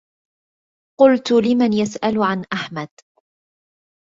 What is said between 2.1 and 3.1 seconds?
عن أحمد